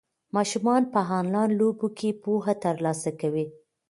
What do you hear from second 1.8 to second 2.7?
کې پوهه